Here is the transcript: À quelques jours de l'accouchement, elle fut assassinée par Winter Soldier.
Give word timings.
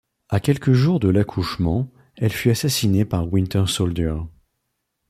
À 0.29 0.39
quelques 0.39 0.71
jours 0.71 0.99
de 0.99 1.09
l'accouchement, 1.09 1.91
elle 2.15 2.31
fut 2.31 2.49
assassinée 2.49 3.05
par 3.05 3.31
Winter 3.31 3.65
Soldier. 3.67 4.15